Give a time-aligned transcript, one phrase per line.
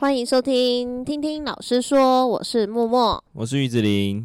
[0.00, 4.24] 欢迎收听，听听老师说，我是默默，我是玉子琳。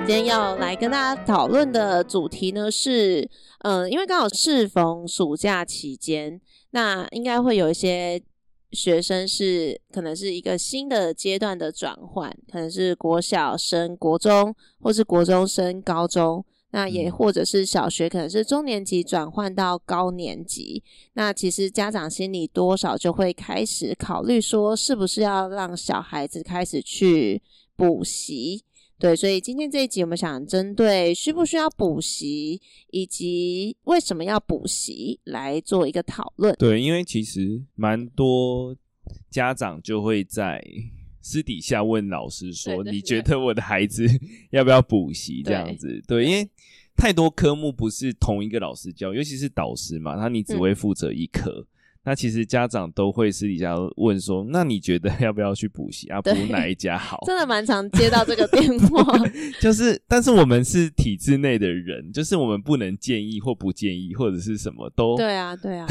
[0.00, 3.22] 今天要来跟大家讨论的主题呢是，
[3.60, 6.38] 嗯、呃，因为刚好适逢暑假期间，
[6.72, 8.22] 那应该会有一些
[8.72, 20.82] 学生是可能是一个新的阶段的转换，可能是国小升国中，或是国中升高中，那也或者是小学可能是中年级转换到高年级，
[21.12, 27.40] 那其实家长心里多少就会开始考虑说，是不是要让小孩子开始去
[27.76, 28.64] 补习。
[28.98, 32.60] 对，所以今天这一集我们想针对需不需要补习，
[32.90, 36.54] 以及为什么要补习来做一个讨论。
[36.56, 38.76] 对，因为其实蛮多
[39.28, 40.64] 家长就会在
[41.20, 44.06] 私底下问老师说：“对对对，你觉得我的孩子
[44.50, 46.48] 要不要补习？”这样子，对，对，因为
[47.02, 51.66] 太多科目不是同一个老师教，尤其是导师嘛，他你只会负责一科。
[52.04, 56.20] 嗯那其实家长都会私底下问说：“那你觉得 要不要去补习啊？
[56.20, 59.16] 补哪一家好？” 真的蛮常接到这个电话，
[59.62, 65.86] 就是，但是我们是体制内的人，就是我们不能建议或不建议或者是什么都对啊，对啊，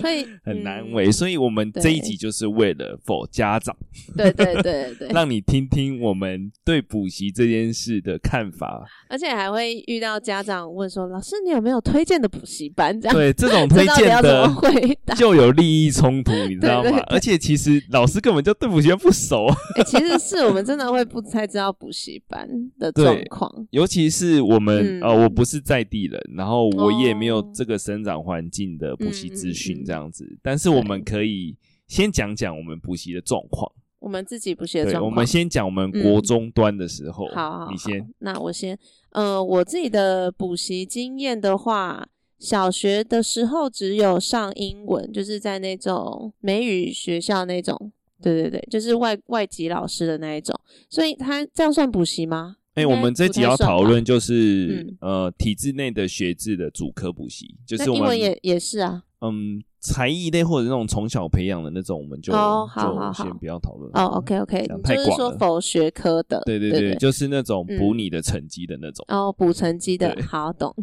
[0.00, 3.74] 所以很难为，嗯，所以我们这一集就是为了 for 家长，
[4.16, 14.98] 对对对对，让你听听我们对补习这件事的看法，而且还会遇到家长问说：“老师，你有没有推荐的补习班？”这样对这种推荐的会。
[15.16, 16.82] 就有利益冲突， 你知道吗？
[16.82, 19.46] 对对对，而且其实老师根本就对补习班不熟。
[19.76, 30.38] 欸、 其实是我们真的会不太知道补习班的状况，尤其是我们、嗯、呃，我不是在地人，然后我也没有这个生长环境的补习资讯这样子、嗯。
[30.42, 33.70] 但是我们可以先讲讲我们补习的状况。
[33.98, 37.26] 我们自己补习的状况，我们先讲我们国中端的时候。
[37.26, 38.06] 嗯、好，好，好，你先。
[38.18, 38.78] 那我先。
[39.12, 42.08] 呃，我自己的补习经验的话。
[42.44, 50.54] 小学的时候只有上英文，就是在那种美语学校那种，对对对，就是外外籍老师的那一种，
[50.90, 52.56] 所以他这样算补习吗？
[52.74, 59.62] 哎、欸，我们这集要讨论就是、嗯、呃体制内的学制的主科补习，就是我们英文也也是啊，嗯。
[59.86, 64.16] 才艺类或者那种从小培养的那种，我们就、oh, 好好先不要讨论哦。
[64.16, 69.04] OK OK，就是说否学科的，对对对，对对就是那种补你的成绩的那种。
[69.08, 70.74] 哦、嗯，补成绩的，好懂。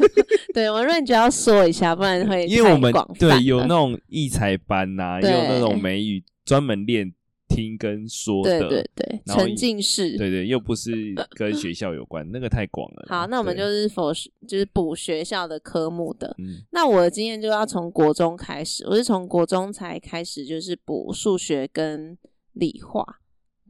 [0.54, 7.12] 对，我认觉得要说一下，不然会因为我们对有那种艺才班呐、啊，也有那种美语专门练。
[7.48, 13.06] 听跟说的，对对对，沉浸式，对对，又不是 跟学校有关，那个太广了。
[13.08, 14.12] 好，那我们就是否
[14.46, 16.34] 就是补学校的科目的。
[16.38, 22.18] 嗯，那我的经验就要从国中开始，我是从国中才开始就是补数学跟
[22.52, 23.20] 理化，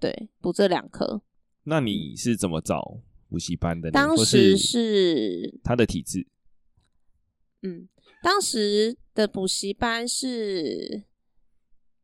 [0.00, 1.22] 对，补这两科。
[1.64, 3.90] 那你是怎么找补习班的？
[3.90, 6.26] 当时是他的体制。
[7.62, 7.88] 嗯，
[8.22, 11.02] 当时的补习班是，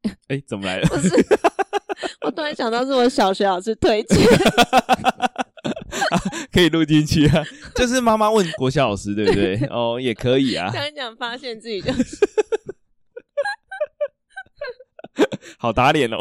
[0.03, 0.89] 哎、欸，怎么来了？
[0.91, 0.97] 我
[2.35, 4.19] 突然想到，是我小学老师推荐
[6.53, 7.45] 可以录进去啊。
[7.75, 9.57] 就是妈妈问国小老师，对不对？
[9.71, 10.71] 哦，也可以啊。
[10.73, 12.17] 讲一讲，发现自己就是
[15.59, 16.17] 好打脸哦。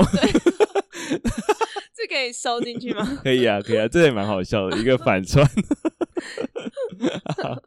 [1.94, 3.20] 这可以收进去吗？
[3.24, 5.46] 可以啊，可以啊，这也蛮好笑的，一个反串。
[7.42, 7.62] 好，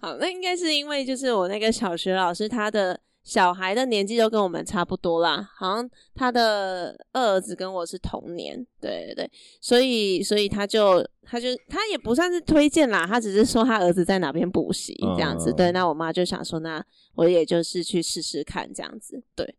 [0.00, 3.00] 好，那应该是因为就是我那个小学老师他的。
[3.26, 16.80] 小孩的年纪都跟我们差不多啦，好像他的二儿子跟我是同年，对对对，所以所以他就他就他也不算是推荐啦，他只是说他儿子在哪边补习这样子，嗯、对，那我妈就想说，那
[17.16, 19.56] 我也就是去试试看这样子，对。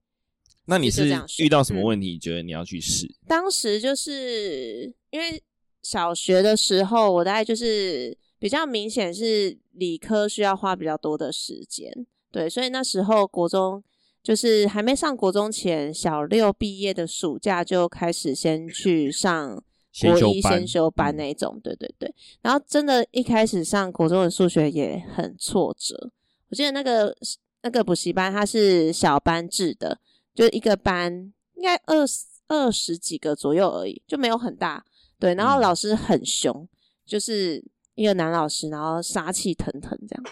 [0.69, 1.05] 那你是
[1.39, 2.11] 遇到什么问题？
[2.11, 3.13] 你觉得你要去试？
[3.28, 5.44] 当时就是因为
[5.84, 12.07] 小学的时候，我大概就是比较明显是理科需要花比较多的时间。
[12.37, 13.83] 对，所以那时候国中
[14.21, 19.59] 就是还没上国中前，小六毕业的暑假就开始先去上
[19.99, 21.55] 国一先修班那种。
[21.55, 26.11] 嗯、对对对，然后真的，一开始上国中的数学也很挫折。
[26.49, 27.17] 我记得那个
[27.63, 29.99] 那个补习班它是小班制的，
[30.35, 32.05] 就一个班应该二
[32.47, 34.85] 二十几个左右而已，就没有很大。
[35.17, 36.69] 对，然后老师很凶，嗯、
[37.03, 37.66] 就是。
[37.97, 40.23] 一个男老师，然后杀气腾腾，这样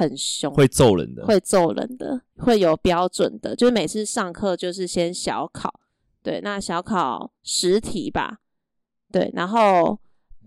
[0.00, 5.70] 很凶，会揍人的，会揍人的，会有标准的，就是每次上课就是先小考，
[6.22, 8.38] 对，那小考十题吧，
[9.12, 9.98] 对，然后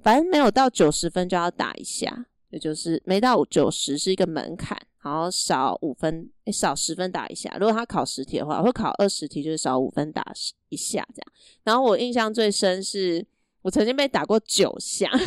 [0.02, 7.56] 反正没有到九十分就要打一下，也就是没到九十是一个门槛，然后少五分，少十分打一下。
[7.60, 10.26] 如果他考十题的话，会考二十题，就是少五分打
[10.70, 11.32] 一下这样。
[11.64, 13.24] 然后我印象最深是
[13.62, 15.12] 我曾经被打过九下。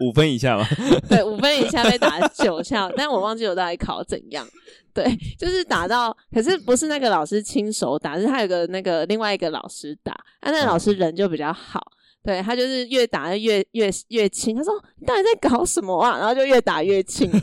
[0.00, 0.66] 五分以下吧？
[1.08, 4.46] 对，五分以下被打九下，但我忘记我到底考怎样。
[4.92, 5.04] 对，
[5.38, 11.82] 就是打到，可是不是那个老师亲手打，是他有个那个另外一个老师打，啊，那个老师人就比较好，
[12.22, 14.56] 对，他就是越打越越越轻。
[14.56, 17.30] 他说：“你到底在搞什么啊？”然后就越打越轻。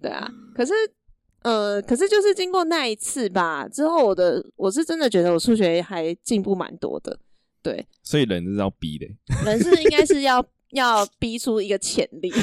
[0.00, 0.72] 对啊，可是
[1.42, 7.18] 呃，可是就是经过那一次吧，之后我的我是真的觉得我数学还进步蛮多的。
[7.62, 9.06] 对，所以人是要逼的，
[9.46, 12.30] 人是应该是要 要逼出一个潜力。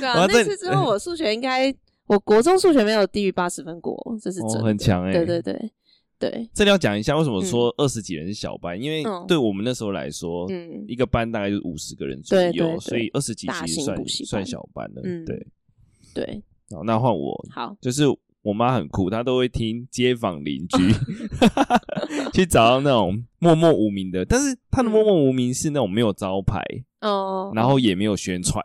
[0.00, 1.74] 对啊，那次之后我数学应该，
[2.06, 5.12] 我国中数学没有低于八十分过，这是真的，哦、很强哎、欸。
[5.12, 5.70] 对对对
[6.18, 15.02] 对，这里要讲一下为什么说二十几人是小班，嗯、因为对我们那时候来说，嗯，一个班大概就是五十个人左右，所以二十几其实算算小班了。
[15.04, 15.46] 嗯，对
[16.14, 16.42] 对。
[16.70, 18.04] 好，那换我，好，就是
[18.42, 20.76] 我妈很酷，她都会听街坊邻居
[22.34, 26.60] 去找到那种默默无名的，但是他的默默无名是那种没有招牌
[27.00, 28.62] 哦，然后也没有宣传。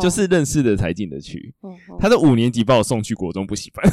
[0.00, 1.54] 就是认识的才进得去。
[2.00, 3.84] 他的五年级把我送去国中补习班，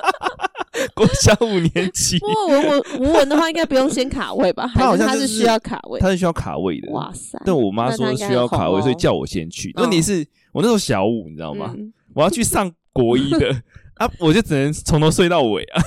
[0.96, 2.18] 国小五年级。
[2.18, 4.66] 不过文文吴文的话，应该不用先卡位吧？
[4.74, 6.90] 他好像他是需要卡位，他是需要卡位的。
[6.92, 7.38] 哇塞！
[7.44, 9.70] 但我妈说需要卡位，所以叫我先去。
[9.76, 11.76] 问题是我那时候小五，你知道吗？
[12.14, 13.54] 我要去上国一的
[14.00, 15.82] 啊，我就只能从头睡到尾啊。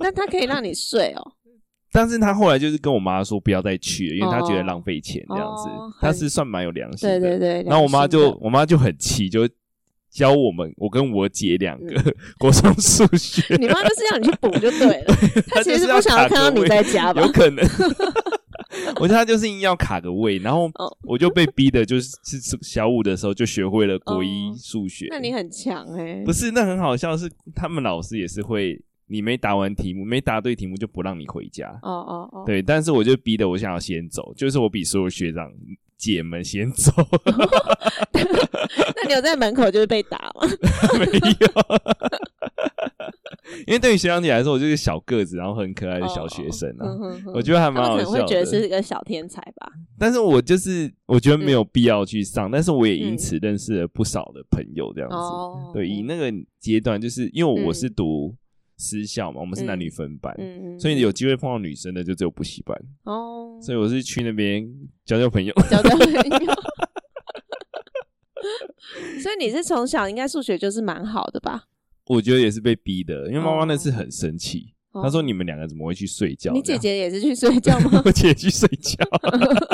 [0.00, 1.32] 那他可以让你睡哦。
[1.96, 5.70] 但是他后来就是跟我妈说不要再去了，因为他觉得浪费钱这样子。
[6.00, 7.20] 他是算蛮有良心的。
[7.20, 7.62] 对对对。
[7.62, 9.48] 然后我妈就我妈就很气，就
[10.10, 11.94] 教我们我跟我姐两个
[12.36, 13.42] 国中数学。
[13.58, 15.14] 你妈就是要你去补就对了。
[15.48, 17.22] 她其实不想要看到你在家吧？
[17.24, 17.64] 有可能。
[18.96, 20.68] 我觉得他就是硬要卡个位，然后
[21.02, 25.06] 我就被逼的，就是是小五的时候就学会了国一数学。
[25.10, 26.24] 那你很强哎。
[26.26, 28.82] 不是，那很好笑，是他们老师也是会。
[29.06, 31.68] 你没答完题目，没答对题目就不让你回家。
[31.82, 35.50] 哦哦哦，对，但是我就逼得我想要先走，就是我比所有学长
[35.96, 36.90] 姐们先走。
[38.14, 40.48] 那你有在门口就是被打吗？
[40.98, 41.48] 没有，
[43.66, 46.86] 因为对于学长姐来说，我就是小个子，然后很可爱的小学生啊，
[47.34, 48.10] 我觉得还蛮好笑的。
[48.10, 49.70] 会觉得是一个小天才吧。
[49.98, 55.16] 但是我就是我觉得没有必要去上，但是我也因此认识了不少的朋友，这样子。
[55.74, 58.34] 对，以那个阶段，就是因为我是读。
[58.84, 63.58] 私校嘛，我们是男女分班，嗯嗯、所以有机会碰到女生的就只有补习班哦。
[63.62, 64.70] 所以我是去那边
[65.06, 66.20] 交交朋友，交交朋友。
[69.22, 71.64] 所以你是从小应该数学就是蛮好的吧？
[72.08, 78.00] 我觉得也是被逼的，因为妈妈那次很生气，她、哦、说：“你们两个怎么会去睡觉？”你姐姐也是去睡觉吗？
[78.04, 79.02] 我姐去睡觉。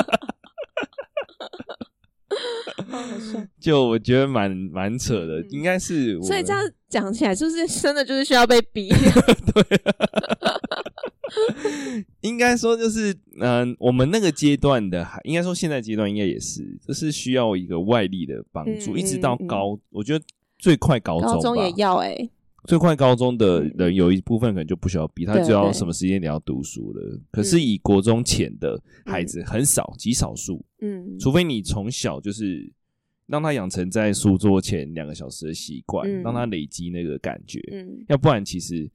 [3.59, 6.21] 就我觉得蛮蛮扯的，应该是。
[6.21, 8.89] 所以这样讲起来，是不是真的就是需要被逼？
[9.53, 9.81] 对，
[12.21, 20.25] 应该说就是，嗯，我们那个阶段的，应该说现在阶段应该也是，就是需要一个外力的帮助，一直到高，我觉得
[20.59, 22.29] 最快高中，高中也要哎。
[22.65, 27.19] 最快高中的人有一部分可能就不需要逼，他只要什么时间你要读书了。
[27.31, 32.71] 可是以国中前的孩子很少，极少数，嗯，除非你从小就是。
[33.31, 37.61] 让他养成在书桌前两个小时的习惯，嗯、让他累积那个感觉。
[37.71, 38.91] 嗯，要不然其实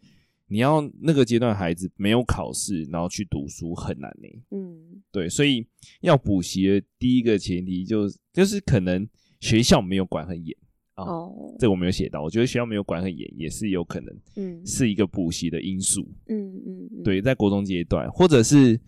[0.47, 4.29] 你要那个阶段孩子没有考试，然后去读书很难呢。
[4.51, 5.67] 嗯，对，所以
[6.03, 9.09] 要补习的第一个前提就是，就是可能
[9.41, 10.55] 学校没有管很严
[10.97, 12.23] 哦，哦这我没有写到。
[12.23, 16.03] 我觉得学校没有管很严也是有可能，嗯，是一个补习的因素。
[16.29, 18.79] 嗯嗯，嗯对，在国中阶段，或者是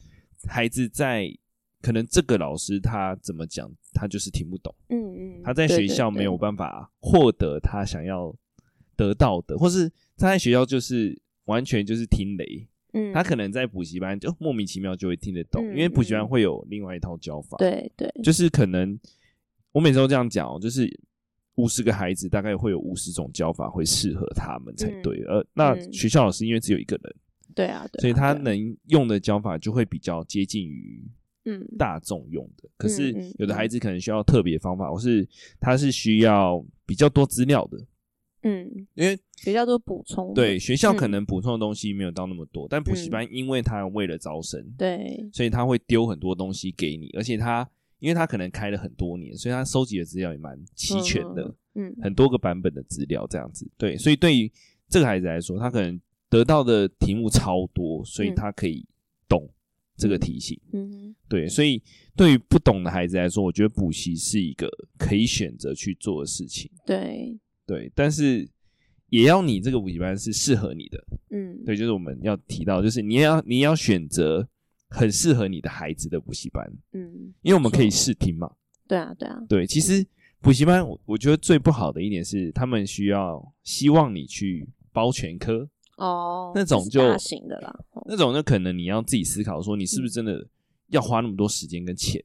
[0.47, 1.35] 孩子在。
[1.81, 4.75] 可能这个老师他怎么讲，他就是听不懂。
[4.89, 8.35] 嗯嗯，他在学校没有办法获得他想要
[8.97, 12.69] 得到的，或是他在学校就是完全就是听雷。
[12.95, 17.57] 嗯，他可能在补习班就莫名其妙就会听得懂，因为补习班会有另外一套教法。
[17.59, 18.99] 对对，就是可能
[19.71, 20.91] 我每次都这样讲，就是
[21.55, 25.23] 五十个孩子大概会有五十种教法会适合他们才对。
[25.25, 27.15] 而那学校老师因为只有一个人，
[27.55, 31.09] 对啊，所以他能用的教法就会比较接近于。
[31.51, 35.27] 嗯，大众用的，可是有的孩子可能需要特别方法，或是
[35.59, 37.79] 他是需要比较多资料的，
[38.43, 47.67] 嗯，因为学校都补充，对，学校可能补充的东西没有到那么多，但补习班因为他为了招生，对，所以他会丢很多东西给你，而且他
[47.99, 54.53] 因为他可能开了很多年，所以他收集的资料也蛮齐全的，嗯，很多个版本的资料这样子，对，所以对于
[54.91, 58.85] 这个孩子来说，他可能得到的题目超多，所以他可以
[59.27, 59.49] 懂。
[59.99, 61.83] 这个体系，嗯，对，所以
[62.17, 67.37] 对于不懂的孩子来说，我觉得补习是一个可以选择去做的事情，对，
[67.67, 68.49] 对，但是
[69.11, 74.49] 也要你这个补习班是适合你的，嗯，对，就是我们要提到，就是你要你要选择
[74.89, 76.65] 很适合你的孩子的补习班。
[76.93, 78.51] 嗯，因为我们可以试听嘛。
[78.87, 79.67] 对啊，对啊，对。
[79.67, 80.07] 其实
[80.41, 87.73] 补习班，我我觉得最不好的一点是，他们需要希望你去包全科哦，那种就大型的啦，
[88.07, 90.47] 那种就可能你要自己思考说，你是不是真的
[90.89, 92.23] 要花那么多时间跟钱？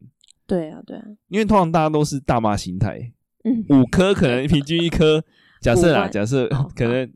[0.48, 3.12] 对啊，对啊，因为通常大家都是大妈心态，
[3.44, 5.24] 嗯，五颗可能平均一颗，
[5.62, 7.12] 假设啊，假设 可能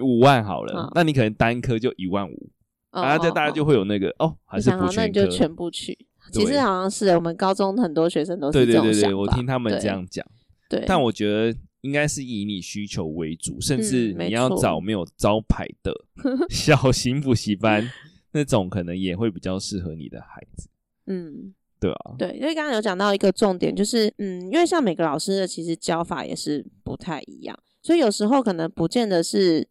[0.00, 2.50] 五万好了，那你可能单颗就一万五，
[2.92, 6.06] 然后就大家就会有那个哦，还是不全那你就全部去。
[6.30, 8.88] 其实好像是我们高中很多学生都是这种想法。
[8.88, 10.24] 对对对对，我听他们这样讲。
[10.68, 15.92] 对，但我觉得应该是以你需求为主，甚至你要找没有招牌的
[16.50, 17.90] 小型补习班，
[18.32, 20.68] 那种可能也会比较适合你的孩子。
[21.06, 29.68] 嗯，对啊，对，因为刚刚有讲到一个重点，就是嗯，因为像每个老师的其实教法也是不太一样，所以有时候可能不见得是。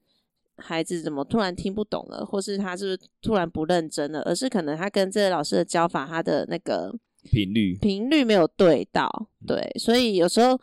[0.62, 9.10] 孩子怎么突然听不懂了，或是他是突然不认真了，而是可能他跟这个老师的教法，他的那个频率频率没有对到，
[9.48, 10.60] 对，所以有时候，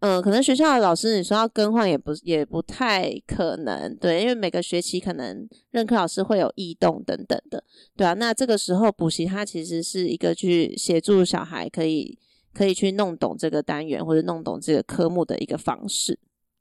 [0.00, 7.62] 嗯、呃，可能学校的老师你说要更换也不也不太可能，对，因为每个学期可能任课老师会有异动等等的，
[7.96, 12.18] 对啊，那这个时候补习它其实是一个去协助小孩可以
[12.52, 16.18] 可以去弄懂这个单元或者弄懂这个科目的一个方式。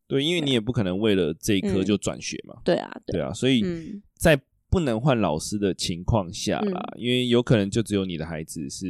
[0.08, 2.56] 对，因为你也不可能为了这一科就转学嘛。
[2.58, 3.64] 嗯、对啊，对，对啊，所以
[4.16, 8.86] 在不能换老师的情况下啦，嗯、因为有可能就只有你的孩子是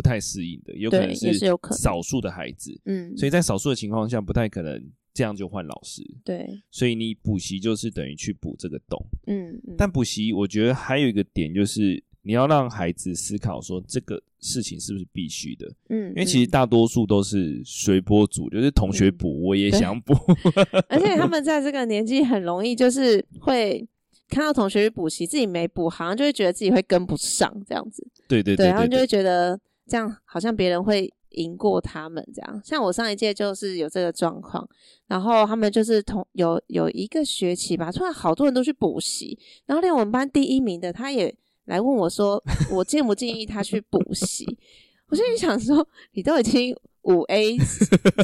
[0.00, 1.32] 不太适应的，有可能是
[1.72, 2.80] 少数的孩子。
[2.86, 6.02] 嗯，所以在少数的情况下，不太可能这样就换老师。
[6.24, 8.98] 对，所以你补习就是等于去补这个洞。
[9.26, 12.02] 嗯，嗯，但补习我觉得还有一个点就是。
[12.22, 20.12] 你要让孩子思考说这个事情是不是必须的，嗯，因为其实大多数都是随波逐流，就是同学补我也想补，
[20.86, 23.88] 而且他们在这个年纪很容易就是会
[24.28, 29.58] 看到同学去补习，自己没补，好像就会觉得自己会跟不上这样子，对对对，然后就会觉得
[29.90, 32.62] 这样好像别人会赢过他们这样。
[32.64, 34.66] 像我上一届就是有这个状况，
[35.08, 41.36] 然后他们就是同有有一个学期吧，突然好多人都去补习，然后连我们班第一名的他也。
[41.66, 42.42] 来问我说
[42.72, 44.44] ：“我建不建议他去补习？”
[45.06, 47.56] 我心里想说：“你都已经五 A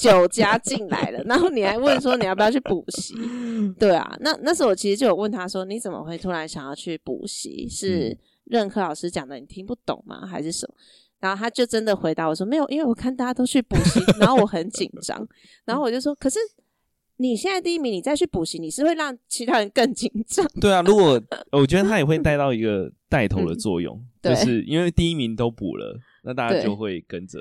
[0.00, 3.14] 九加进来了， 然后你还问说你要不要去补习？”
[3.78, 7.68] 对啊，那那时候我其实就有问他说：“你怎么会突然想要去补习？
[7.68, 10.26] 是任课老师讲的你听不懂吗？
[10.26, 10.74] 还是什么？”
[11.20, 15.26] 然后他就真的回答我说：“没有，因为我看大家都去补习，然后我很紧张。
[15.64, 16.38] ”然后我就说：“可是。”
[17.18, 20.46] 你现在第一名，你再去补习，你是会让其他人更紧张。
[20.60, 21.18] 对啊，如果
[21.50, 27.40] 我觉得他也会带到一个带头的作用，嗯、就是因为第一名都补了，那大家就会跟着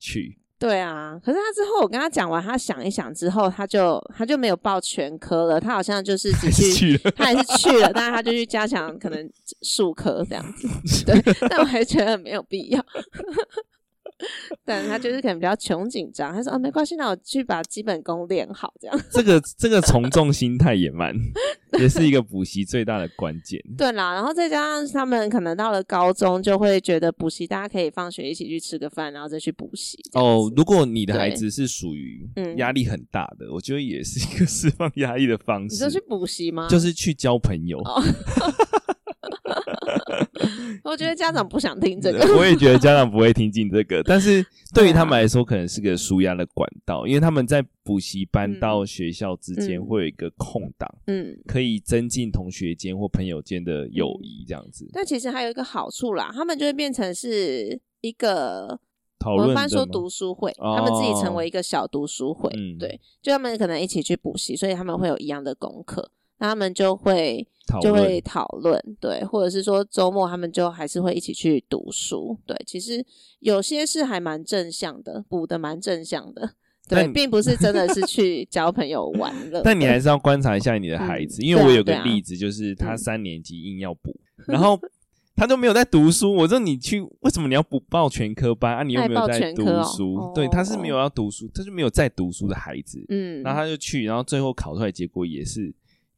[0.00, 0.40] 去。
[0.62, 9.28] 对啊，可是他之后我跟他讲完，他想一想之后，他就他就没有报全科了，他好像就是只去，去了他还是去了，但是他就去加强可能
[9.62, 10.68] 数科这样子。
[11.04, 12.80] 对，但我还觉得没有必要。
[14.64, 19.00] 但他就是可能比较穷紧张，他说啊，没关系，那我去把基本功练好，这样。
[19.10, 21.14] 这个这个从众心态也蛮，
[21.78, 23.60] 也是一个补习最大的关键。
[23.76, 29.98] 对啦，然后再加上他们可能到了高中，就会觉得补习大家可以放学一起去吃个饭，然后再去补习。
[30.12, 35.74] 哦，如果你的孩子是属于压力很大的，我觉得也是一个 释放压力的方式。
[35.74, 36.68] 你说去补习吗？
[36.68, 37.78] 就是去交朋友。
[37.80, 38.02] 哦
[40.84, 44.02] 我觉得家长不想听这个， 我也觉得家长不会听进这个。
[44.02, 44.44] 但是
[44.74, 54.88] 对于他们来说，可能是个舒压的管道，因为他们在补习班到学校之间会有一个空档，嗯，可以增进同学间或朋友间的友谊，这样子。
[54.92, 58.78] 但其实还有一个好处啦，他们就会变成是一个
[59.18, 66.10] 讨论，我们班说读书会，他们自己成为一个小读书会，对，就他们可能一起去补习，所以他们会有一样的功课。
[66.42, 67.46] 他们就会
[67.80, 72.56] 就会讨论，对，或者是说周末他们就还是会一起去读书，对。
[72.66, 73.04] 其实
[73.38, 76.54] 有些是还蛮正向的，补的蛮正向的，
[76.88, 79.62] 对，并不是真的是去交朋友玩 乐。
[79.62, 84.78] 但你还是要观察一下你的孩子，因为我有个例子，就是他三年级硬要补， 然后
[85.36, 86.34] 他都没有在读书。
[86.34, 88.82] 我说你去，为什么你要不报全科班啊？
[88.82, 90.32] 你又没有在读书？
[90.34, 93.04] 对，他是没有要读书，他就没有在读书的孩子。
[93.08, 95.72] 嗯，然后他就去，然后最后考出来结果也是。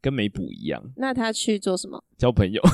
[0.04, 2.04] 跟没补一样，那他去做什么？
[2.18, 2.61] 交朋友。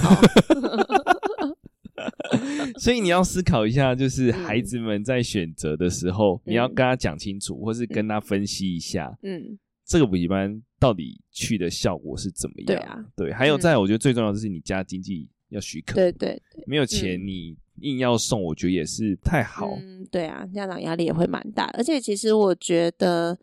[2.81, 9.57] 所以你要思考一下，就是孩子们在选择的时候，嗯、你要跟他讲清楚，或是跟他分析一下，嗯，
[9.87, 12.67] 这个补习班到底去的效果是怎么样？
[12.67, 13.33] 对啊，对。
[13.33, 19.79] 还有，在我觉得最重要的是你家经济要许可，对对对，没有钱你硬要送，我觉得也是太好。
[19.81, 23.39] 嗯，对啊，家长压力也会蛮大，而且其实我觉得。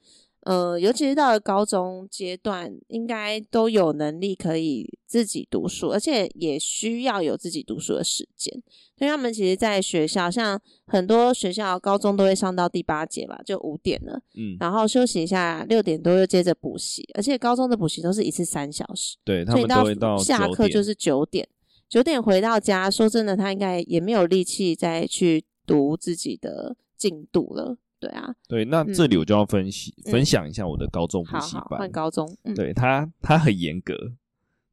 [0.47, 8.53] 呃，尤其是到了高中阶段，应该都有能力可以自己读书，而且也需要有自己读书的时间。
[8.99, 21.45] 因为他们其实，在学校，像很多学校高中都会上到第八节吧，就五点了，嗯，然后休息一下，六点多又接着补习，而且高中的补习都是一次三小时，对，他们都会到下课就是九点，
[21.89, 27.77] 九点回到家，说真的，他应该也没有力气再去读自己的进度了。
[27.99, 31.79] 对啊，对，那这里我就要分析、嗯、分享一下我的高中补习班。
[31.79, 33.95] 换高中，嗯、对他，他很严格，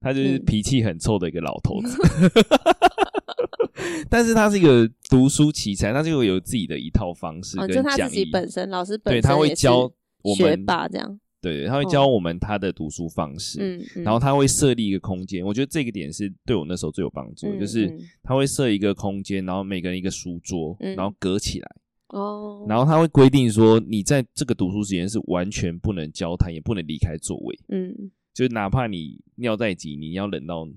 [0.00, 1.97] 他就是脾气很臭的一个老头子。
[3.76, 7.78] 嗯、但是他是一个读书奇才，他就有自己的一套方式跟讲义。
[7.78, 9.90] 哦、就他自己本身，老师本身对他会教
[10.23, 11.19] 我们学霸这样。
[11.40, 15.45] 对，他会教我们他的读书方式，嗯嗯、然后他会设立一个空间。
[15.45, 17.90] 我觉得这个点是对我那时候最有帮助，嗯、就是
[18.23, 21.76] 他会设一个空间，然后每个人一个书桌，嗯、然后隔起来。
[22.14, 27.59] 哦，然后他会规定说，你在这个读书时间是完全不能交谈，也不能离开座位。
[27.68, 30.68] 嗯，就哪怕你尿在急，你要忍到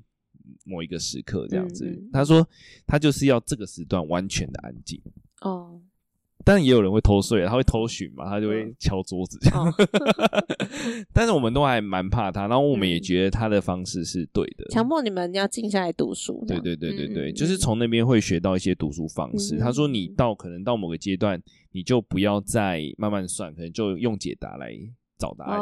[0.66, 1.86] 某一个时刻这样子。
[2.12, 2.48] 他说，
[2.88, 5.00] 他就是要这个时段完全的安静。
[5.42, 5.80] 哦。
[6.48, 9.68] 但也有人会偷睡，他会偷寻嘛，他就会敲桌子这样。
[9.68, 9.74] 哦、
[11.14, 16.46] 但是我们都还蛮怕他，然后我们也觉得他的方式是对的，强迫你们要静下来读书。
[16.48, 19.58] 对对对对对，嗯、就是从那边会学到一些读书方式。
[19.58, 21.38] 嗯、他说，你到可能到某个阶段，
[21.74, 24.72] 你就不要再慢慢算，可能就用解答来
[25.20, 25.60] 找答案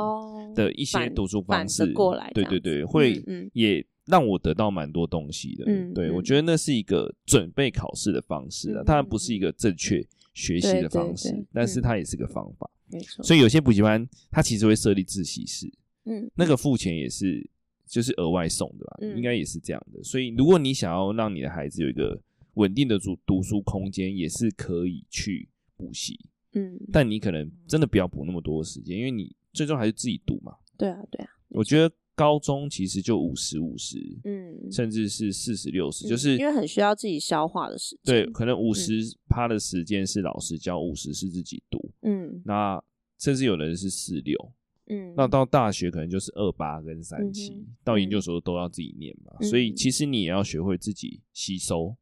[0.54, 1.84] 的一些读书方式。
[1.94, 3.20] 过来，对对对，会
[3.54, 5.64] 也让我得到蛮多东西的。
[5.66, 10.06] 嗯，对我觉得那是一个准备考试的方式啊，当然不是一个正确。
[10.36, 13.24] 学习的方式，对对对，但是它也是个方法，没错。
[13.24, 15.68] 所以有些补习班，它其实会设立自习室，
[16.04, 17.50] 嗯，那个付钱也是
[17.88, 20.04] 就是额外送的吧，嗯、应该也是这样的。
[20.04, 22.22] 所以如果你想要让你的孩子有一个
[22.54, 26.20] 稳定的读读书空间，也是可以去补习，
[26.54, 30.54] 嗯，但你可能真的不要补那么多时间，因为你最终还是自己读嘛。
[30.78, 31.90] 对啊，对啊，我觉得。
[32.16, 38.26] 高中其实就五十五十，嗯，甚至是四十六十，就是因为很需要自己消化的时间。
[38.26, 42.82] 对，可能五十趴的时间是老师教，五十是自己读，嗯，那
[43.20, 44.52] 甚至有人是四六，
[44.88, 51.94] 嗯，那到大学可能就是二八跟三七，嗯、到研究所都要自己念嘛，嗯、所以其实你也要学会自己吸收，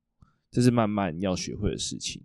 [0.52, 2.22] 这是慢慢要学会的事情，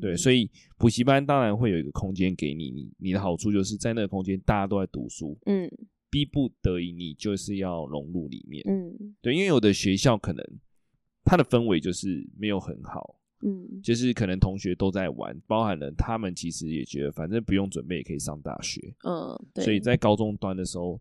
[0.00, 5.70] 对，所以补习班当然会有一个空间给你，你你的好处就是在那个空间大家都在读书，嗯。
[6.16, 8.64] 逼不得已，你就是要融入里面。
[8.66, 10.42] 嗯，对，因为有的学校可能
[11.22, 13.20] 它的氛围就是没有很好。
[13.42, 18.80] 嗯，就是可能同学都在玩，包含了他们其实也觉得反正不用准备也可以上大学。
[19.04, 19.62] 嗯，对。
[19.62, 20.98] 所以在高中端的时候，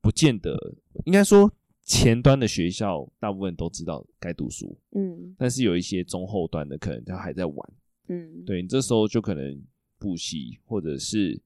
[0.00, 0.56] 不见得
[1.04, 4.74] 应该说前端的学校大部分都知道该读书。
[4.92, 7.72] 嗯，但是有一些中后端的可能他还在玩。
[8.08, 9.62] 嗯，对，你这时候就可能
[9.98, 11.38] 补习，或者是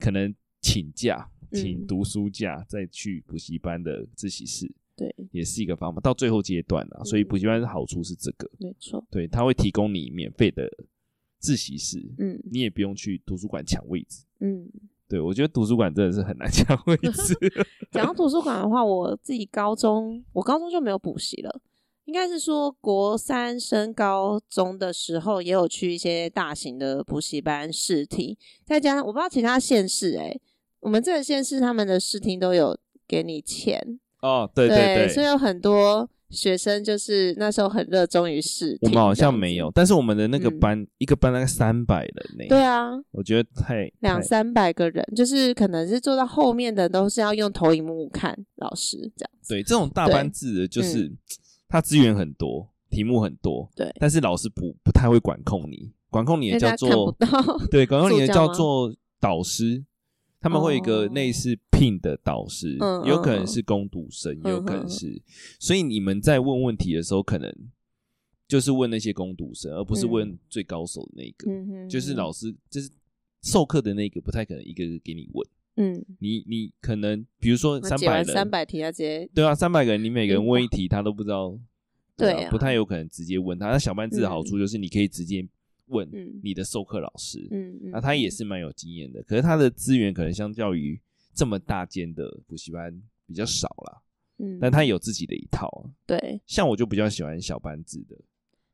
[0.00, 1.30] 可能请假。
[1.52, 6.00] 请读书假再去补习班的自习室，对，也是一个方法。
[6.00, 10.70] 到最后阶段啊，所以补习班的好处是这个，没错，对，他会提供你免费的
[11.38, 14.70] 自习室，嗯，你也不用去图书馆抢位置，嗯，
[15.08, 17.34] 对，我觉得图书馆真的是很难 抢位置。
[17.90, 21.60] 讲到图书馆的话，我自己高中，我高中就没有补习了，
[22.04, 30.40] 应该是说国三升高中的时候，也有去一些大型的补习班试听，再加上我不知道其他县市，欸，诶
[30.80, 38.88] 我们这个县市他们的试听都有给你钱哦，对对对，对，所以有很多学生就是那时候很热衷于试听。
[38.88, 42.44] 我们好像没有，但是我们的那个班、嗯、一个班大概三百人呢。
[42.48, 49.54] 对啊，我觉得太两三百个人，就是可能是坐到后面的都是要用投影幕看老师这样子。
[49.54, 51.10] 对，这种大班制的，就是
[51.68, 57.16] 他资源很多，题目很多，对，但是老师不不太会管控你，管控你也叫做
[57.70, 59.84] 对，管控你也叫做导师。
[60.40, 65.20] 他们会有一个类似聘的导师，哦、有可能是攻读生，嗯、有可能是，嗯、
[65.58, 67.54] 所以你们在问问题的时候，可能
[68.48, 71.50] 就是问那些攻读生，而不是问最高手的那个。
[71.50, 72.90] 嗯、就是老师，就是
[73.42, 75.46] 授课的那个，不太可能一个个给你问。
[75.76, 81.50] 嗯，你你可能比如说三百人，三百题他直接对啊，三百个人，你每个人问一题，他都不知道，
[82.16, 83.68] 对、啊，对啊、不太有可能直接问他。
[83.68, 85.46] 那小班制的好处就是你可以直接。
[85.90, 86.08] 问
[86.42, 90.98] 你的授课老师，嗯，那、啊、他也是蛮有经验的，可是他的资源可能相较于
[91.34, 94.02] 这么大间的补习班比较少啦，
[94.38, 95.68] 嗯，但他有自己的一套，
[96.06, 98.16] 对，像我就比较喜欢小班制的，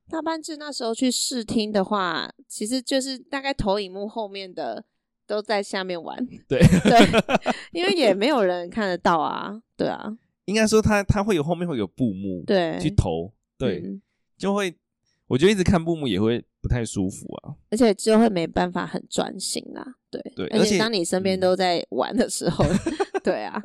[0.08, 4.84] 大班制那时候去试听的话，其实就是大概投影幕后面的
[5.26, 6.60] 都在下面玩，对。
[6.84, 14.02] 对，因为也没有人看得到啊，对啊，应该说他他会有后面会有布幕，对，去投，对，嗯、
[14.36, 14.74] 就会。
[15.28, 19.86] 我觉得一直看布幕也会不太舒服啊，而且就会没办法很专心啊。
[20.10, 23.60] 对对，而且当你身边都在玩的时候，嗯、 对啊，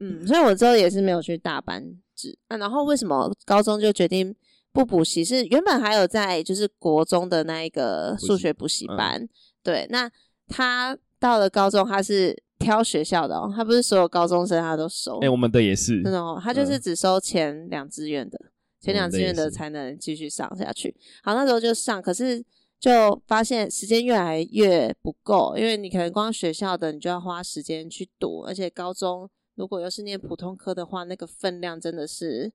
[0.00, 1.84] 嗯，所以我之后也是没有去大班
[2.16, 2.56] 制啊。
[2.56, 4.34] 然后为什么高中就决定
[4.72, 5.24] 不补习？
[5.24, 9.28] 是原本还有在就是国中的那一个数学补习班，嗯、
[9.62, 10.10] 对，那
[10.48, 12.42] 他到了高中他是。
[12.62, 15.16] 挑学校的哦，他不是所有高中生他都收。
[15.16, 16.00] 哎、欸，我们的也是。
[16.00, 18.51] 真的哦，他就是只收前两志愿的，嗯、
[18.82, 20.94] 前两志愿的才能继续上下去。
[21.22, 22.44] 好，那时候就上，可是
[22.80, 32.52] 就发现时间越来越不够，因为你可能光学校的你就要花时间去读，而且高中如果又是念普通科的话，那个分量真的是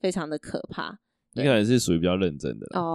[0.00, 0.98] 非常的可怕。
[1.34, 2.94] 你可能是属于比较认真的哦，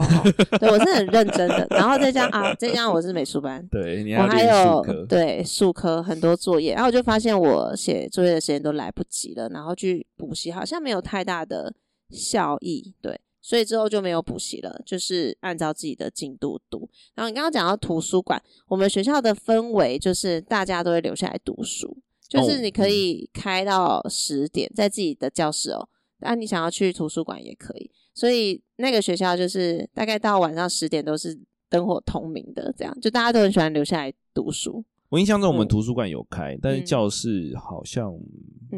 [0.59, 11.73] 对，我是很认真的，然后再加啊，再加上我是美术班， 对，你还我还有对数科很多作业，然后我就发现我写作业的时间都来不及了，然后去补习好像没有太大的
[12.09, 16.89] 效益，对，所以之后就没有补习了，就是按照自己的进度读。
[17.15, 25.89] 然后你刚刚讲到图书馆，我们学校的氛围就是大家都会留下来读书，就是你可以开到十点在自己的教室哦，
[26.19, 27.91] 那你想要去图书馆也可以。
[28.13, 31.39] 所以那个学校就是大概到晚上十点都是
[31.69, 34.83] 灯火通明的，这样就大家都很喜欢留下来读书。
[35.09, 38.13] 我印象中我们图书馆有开，嗯、但是教室好像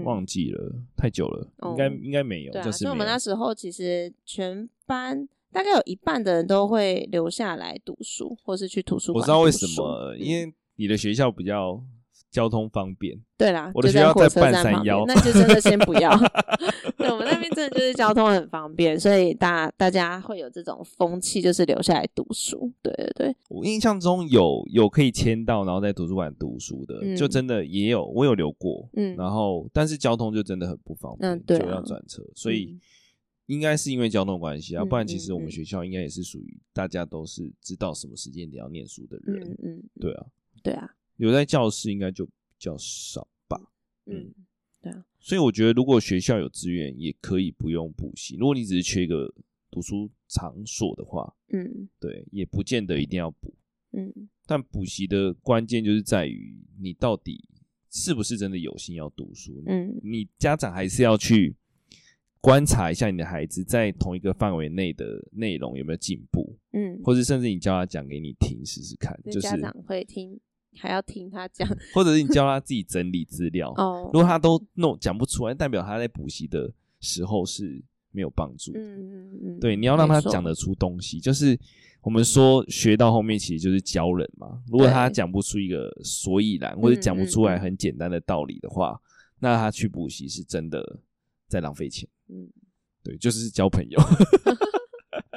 [0.04, 2.52] 忘记了，嗯、太久了，应该、嗯、应该没有。
[2.52, 9.22] 对啊，就是所以我们那时候其实全班大概有一半的人都会留下来读书，或是去图书馆。
[9.22, 11.84] 我知道为什么，因为你的学校比较。
[12.32, 16.12] 交通方便，对啦，我的学校在半山腰，那就真的先不要。
[17.10, 22.72] 对，我们那边真的就是交通很方便，所以大大家会有这种风气，就是留下来读书。
[22.82, 28.88] 对对对，我印象中有有可以签到，然后在图书馆读书的，嗯、就真的也有，我有留过。
[28.94, 32.78] 嗯，然后但是交通就真的很不方便，嗯、对啊、就要转车，所以
[33.48, 39.42] 应该是因为交通关系啊，嗯、不然其实我们学校应该也是属于大家都是知道什么时间点要念书的人。
[39.42, 40.26] 嗯嗯，对啊，
[40.64, 40.90] 对啊。
[41.18, 43.60] 留在教室应该就比较少吧，
[44.06, 44.34] 嗯，
[44.82, 48.36] 对啊，所以我觉得如果学校有资源，也可以不用补习。
[48.38, 49.32] 如果你只是缺一个
[49.70, 53.54] 读书场所的话，嗯，对，也不见得一定要补，
[53.92, 54.12] 嗯。
[54.46, 57.44] 但补习的关键就是在于你到底
[57.92, 61.56] 是不是真的有心要读书，嗯，你家长还是要去
[62.42, 70.40] 观察一下你的孩子在同一个范围内的内容有没有进步，嗯，或者甚至你叫他讲给你听试试看，就是家长会听。
[70.78, 73.74] 还要听他讲， 或者是你教他自己整理资料。
[73.76, 78.72] 哦，如果他都弄讲不出来，代表他在补习的时候是没有帮助。
[78.76, 81.20] 嗯嗯嗯，对，你要让他讲得出东西。
[81.20, 81.58] 就是
[82.02, 84.62] 我们说学到后面其实就是教人嘛。
[84.68, 89.00] 如果他讲不出一个所以然，或者讲不出来很简单的道理的话，
[89.40, 91.00] 那他去补习是真的
[91.48, 92.08] 在浪费钱。
[92.30, 92.48] 嗯，
[93.04, 94.00] 对，就是交朋友。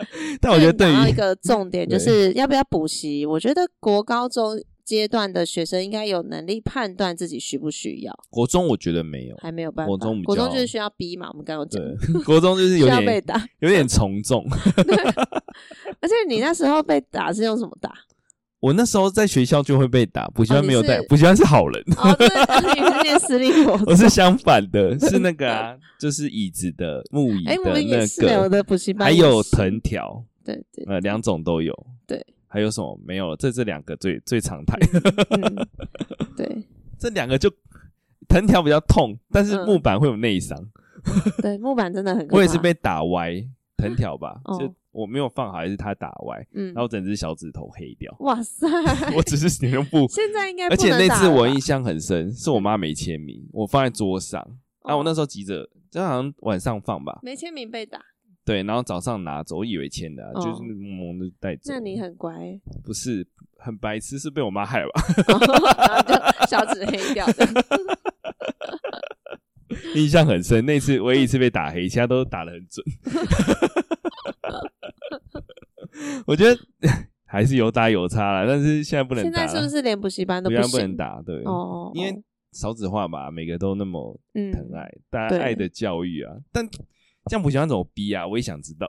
[0.40, 4.62] 但我觉得对于一个重点就是要不要补习，我觉得国高中。
[4.84, 8.12] 阶段的学生应该有能力判断自己需不需要。
[8.30, 9.88] 国中我觉得没有，还没有办法。
[9.88, 11.82] 国中国中就是需要逼嘛，我们刚刚讲。
[11.82, 14.44] 对， 国中就是有点被打，有点从众。
[16.00, 17.92] 而且你那时候被打是用什么打？
[18.60, 21.82] 我那时候在学校就会被打，补习班没有带，补习班是好人。
[21.96, 22.28] 哦，对，
[22.74, 23.80] 你是念私立国。
[23.86, 31.74] 我是相反的，是那个啊，就是椅子的木椅的那个，的补习班还有藤条，对对，呃，两种都有，
[32.06, 32.24] 对。
[32.52, 33.36] 还有什么没有了？
[33.38, 34.76] 这这两个最最常态。
[35.30, 35.66] 嗯，
[36.36, 36.62] 对，
[37.00, 37.50] 这两个就
[38.28, 40.58] 藤条比较痛，但是木板会有内伤。
[41.40, 42.28] 对，木板真的很。
[42.28, 43.42] 我也是被打歪
[43.78, 48.14] 藤条吧，就我没有放好，还是他打歪，然后整只小指头黑掉。
[48.20, 48.68] 哇塞！
[49.16, 50.06] 我只是写用布。
[50.08, 50.68] 现在应该。
[50.68, 54.46] 而且那次我印象很深，是我妈没签名，我放在桌上，
[54.82, 57.98] 啊，我那时候急着，就好像晚上放吧，没签名被打。
[58.44, 61.72] 对，然后早上拿走，我以为签的，就是蒙蒙的带走。
[61.72, 62.34] 那你很乖？
[62.82, 63.24] 不是，
[63.56, 65.00] 很白痴，是被我妈害了吧？
[65.86, 66.12] 然后就
[66.48, 67.46] 小指黑掉的。
[69.94, 72.84] 印象很深，那次唯一一次被打黑，其他都打的很准。
[76.26, 76.58] 我觉得
[77.24, 79.38] 还是有打有差了，但是现在不能打。
[79.38, 81.22] 现在是不是连补习班都不不能打？
[81.22, 86.68] 对，哦，因为少子化嘛，每个都那么疼爱，大家爱的教育啊，但。
[87.30, 88.26] 这样补习班怎么逼啊？
[88.26, 88.86] 我也想知道。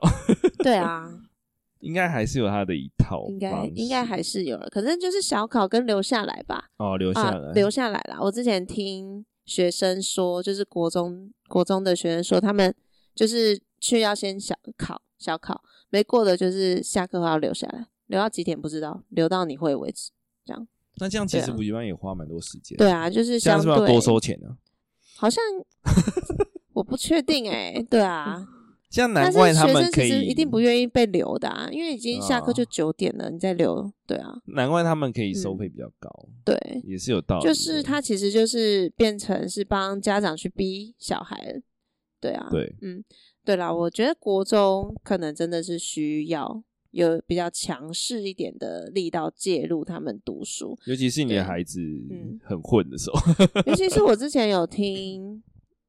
[0.58, 1.08] 对啊，
[1.80, 4.68] 应该还是有他的一套，应该应该还是有了。
[4.70, 6.70] 可是就是小考跟留下来吧。
[6.78, 8.18] 哦，留下来，啊、留下来了。
[8.20, 12.74] 我之前听学生说，就是国中国中的学生说，他们
[13.14, 20.10] 就是去要先小考小考，没过的就是下课后要留下来，留到几点不知道，留到你会为止。
[20.44, 20.66] 这样。
[20.96, 22.76] 那这样其实补习班也花蛮多时间。
[22.78, 24.56] 对啊，就是相对是不是要多收钱呢？
[25.16, 25.42] 好像。
[26.74, 28.46] 我不确定哎、欸，对啊，
[28.90, 37.44] 像难怪他们可以，其实一定不愿意被留的啊，因为已经下课就九点了，哦、你再留，对啊，难怪他们可以收费比较高，嗯、对，也是有道理。
[37.44, 41.62] 就是他其实就是变成是帮家长去逼小孩，
[42.20, 43.02] 对啊，对，嗯，
[43.44, 51.80] 对啦，我觉得国中可能真的是需要有比较强势一点的力道介入他们读书，尤其是你的孩子
[52.44, 53.20] 很混的时候，
[53.66, 55.42] 尤其是我之前有听。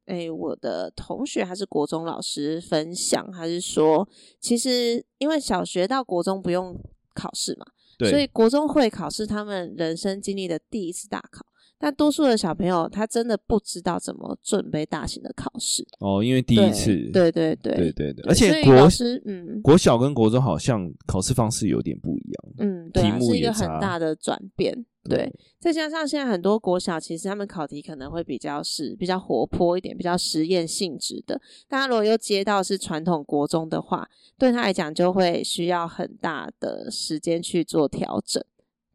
[0.06, 4.08] 诶、欸，我的同学还是国中老师分享，还是说，
[4.40, 6.80] 其实因为小学到国中不用
[7.14, 7.66] 考试嘛，
[7.98, 11.44] 对，所以国中会考是他们人生经历的第一次大考。
[11.78, 15.86] 但多数的小朋友，他真的不知道怎么准备大型的考试。
[15.98, 34.08] 哦，因为第一次，对对对对对对，而且国师，嗯，国小跟国中好像考试方式有点不一样，嗯，对啊，是一个很大的转变，对，再加上现在很多国小其实他们考题可能会比较是比较活泼一点，比较实验性质的，大家如果又接到是传统国中的话，
[34.38, 38.42] 对他来讲就会需要很大的时间去做调整。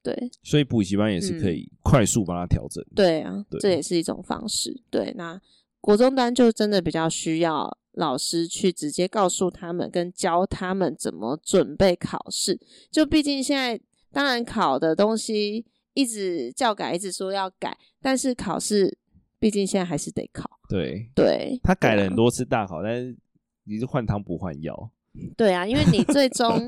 [0.04, 2.84] 对，所以补习班也是可以快速帮他调整。
[2.84, 2.96] 嗯。
[2.96, 4.82] 对啊，对，这也是一种方式。
[4.90, 5.40] 对，那
[5.80, 12.60] 国中班就真的比较需要老师去直接告诉他们，跟教他们怎么准备考试。
[12.90, 13.80] 就毕竟现在
[14.12, 18.98] 当然考的东西一直教改，一直说要改，但是考试
[19.40, 20.50] 毕竟现在还是得考。
[20.70, 23.18] 对对，他改了很多次大考，但是
[23.66, 24.92] 你是换汤不换药。
[25.36, 26.68] 对啊，因为你最终，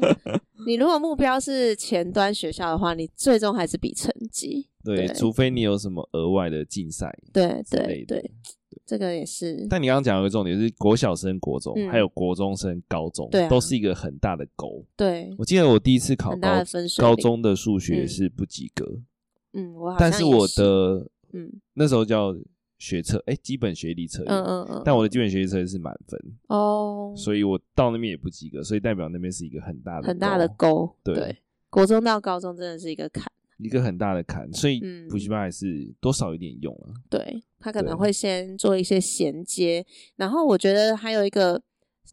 [0.65, 4.67] 你如果目标是前端学校的话，你最终还是比成绩。
[4.83, 7.09] 对，除非你有什么额外的竞赛。
[7.31, 8.31] 对对对，
[8.85, 9.65] 这个也是。
[9.69, 14.85] 但你刚刚讲的一个重点是，国小升国中，还有国中升高中，都是一个很大的沟。
[14.97, 16.63] 对，我记得我第一次考高
[16.97, 18.85] 高中的数学是不及格。
[19.53, 22.35] 嗯，我好但是我的嗯那时候叫。
[22.83, 30.93] 学测哎，基本学历测验，嗯嗯嗯，但我的基本学历测验是满分哦，所以我到那边也不及格，所以代表那边是一个很大的很大的沟。
[31.01, 31.37] 对，对，
[31.69, 33.25] 国中到高中真的是一个坎，
[33.57, 36.91] 一个很大的坎，所以补习班还是多少有点用啊。
[37.09, 39.85] 对，他可能会先做一些衔接，
[40.17, 41.63] 然后我觉得还有一个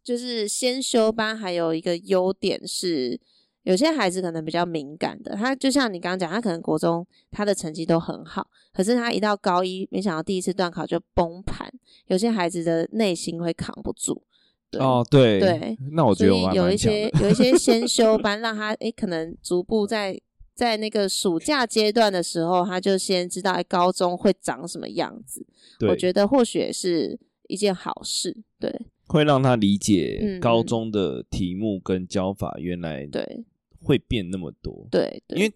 [0.04, 3.20] 就是先修班，还有一个优点是。
[3.62, 11.70] 有些孩子可能比较敏感的，他就像你刚刚讲，他可能国中他的成绩都很好，可是他一到高一，没想到第一次段考就崩盘。
[12.06, 14.22] 有些孩子的内心会扛不住。
[14.70, 20.18] 对哦，对对，那我觉得我有一些有一些先修班，让他诶可能逐步在
[20.54, 25.44] 在那个暑假阶段的时候，他就先知道诶高中会长什么样子。
[25.88, 27.18] 我觉得或许也是
[27.48, 28.36] 一件好事。
[28.58, 28.72] 对，
[29.08, 33.44] 会让他理解高中的题目跟教法原来对。
[33.82, 35.52] 会变那么多，对，对，因为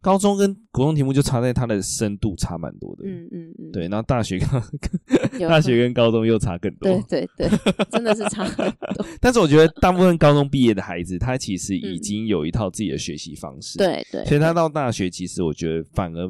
[0.00, 9.06] 高中跟国中题目就差在它的深度差蛮多的，嗯嗯嗯，对，然后大学跟大学跟高中又差更多，对对对，真的是差很多。
[9.20, 16.26] 但是我觉得大部分高中毕业的孩子，他其实已经有一套自己的学习方式，对对，所以他到大学其实我觉得反而，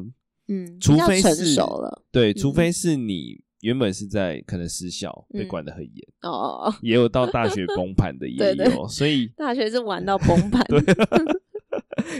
[0.47, 3.41] 嗯，除非是熟了，对，除非是你。
[3.61, 10.63] 原本是在可能私校被管得很严哦，也有到大学崩盘的 也有，所以大学是玩到崩盘。
[10.69, 10.81] 对，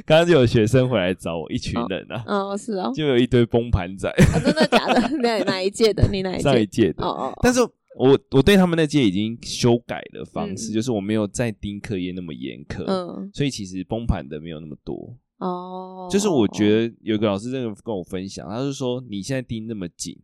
[0.05, 4.99] 刚刚就有学生回来找我，一群人啊，哦是哦，就有一堆崩盘仔，真的假的？
[5.19, 6.07] 哪哪一届的？
[6.11, 6.43] 你哪一届？
[6.43, 7.39] 上一届的哦哦。
[7.41, 7.61] 但是
[7.95, 16.07] 我我对他们那届已经修改了方式，就是我没有再盯课业那么严苛，嗯，所以其实崩盘的没有那么多哦。
[16.11, 20.17] 就是我觉得有个老师这个跟我分享，他是说你现在盯那么紧。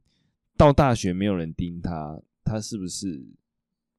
[0.58, 3.26] 到大学没有人盯他，他是不是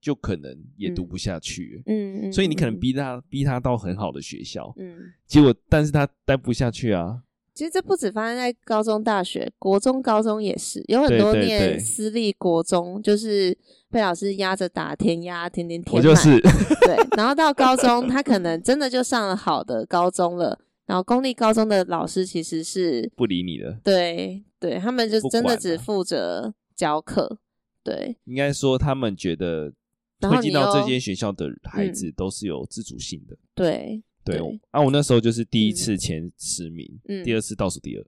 [0.01, 1.83] 就可能也读不下去？
[1.87, 7.23] 嗯，嗯，所以你可能逼他，逼他到很好的学校，嗯，结果但是他待不下去啊。
[7.55, 13.57] 其实这不止发生在高中、大学，国中、高中也是，有很多念私立国中，就是
[13.91, 15.97] 被老师压着打，填压，天天填。
[15.97, 24.45] 我就是对，然后到高中，他可能真的就上了好的高中了，然后公立高中的老师其实是不理你的，对。
[24.59, 27.39] 对，他们就真的只负责教课，
[27.83, 29.73] 对，应该说他们觉得
[30.21, 34.03] 会进到这间学校的孩子都是有自主性的，嗯、对。
[34.27, 38.05] 对，对啊，我那时候就是第一次前十名，嗯、第二次倒数第二，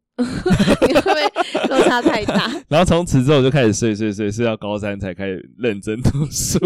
[0.88, 1.02] 因为
[1.68, 2.50] 落差太大。
[2.68, 6.58] 然后从此之后就开始睡睡睡，睡到高三才开始认真读书。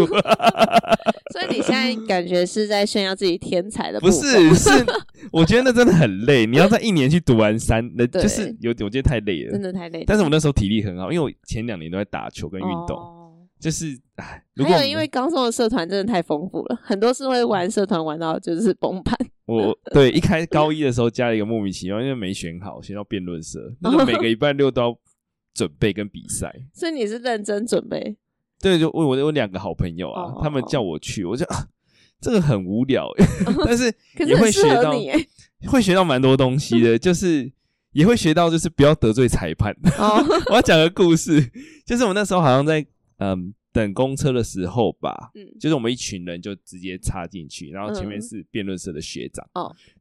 [1.31, 3.99] 所以你现在感觉是在炫耀自己天才的？
[3.99, 4.69] 不是，是
[5.31, 6.45] 我觉得那真的很累。
[6.45, 10.03] 你要在一年去读完三，那就是有我觉得太累了，真的太累。
[10.05, 12.97] 但是我那时候体力很好，因为我前两年都在打球跟运动。
[12.97, 13.19] 哦
[13.59, 19.17] 就是，哎，还有因为高中的社团真的太丰富了，很多是会玩社团玩到就是崩盘。
[19.45, 24.97] 我对一开高一的时候加了一个莫名其妙，因为没选好，选到辩论社，那个每个礼拜六都要
[25.53, 26.53] 准备跟比赛。
[26.73, 28.15] 所以你是认真准备？
[28.61, 31.67] 对，就我我有两个好朋友啊，他们叫我去，我就啊，
[32.21, 33.09] 这个很无聊，
[33.65, 33.93] 但是
[34.25, 34.93] 也会学到，
[35.69, 37.51] 会学到蛮多东西的，就是
[37.91, 39.75] 也会学到，就是不要得罪裁判。
[39.97, 41.51] 哦、我要讲个故事，
[41.85, 42.85] 就是我那时候好像在
[43.17, 43.53] 嗯。
[43.73, 49.43] 等公车的时候吧，嗯，就是我们一群人就直接插进去，然后前面是辩论社的学长，